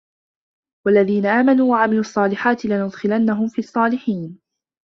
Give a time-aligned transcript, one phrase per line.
[0.85, 4.39] وَالَّذينَ آمَنوا وَعَمِلُوا الصّالِحاتِ لَنُدخِلَنَّهُم فِي الصّالِحينَ